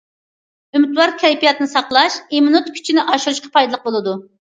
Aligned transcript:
ئۈمىدۋار 0.79 1.13
كەيپىياتنى 1.25 1.69
ساقلاش 1.75 2.17
ئىممۇنىتېت 2.25 2.75
كۈچىنى 2.83 3.07
ئاشۇرۇشقا 3.09 3.57
پايدىلىق 3.61 3.89
بولىدۇ. 3.91 4.23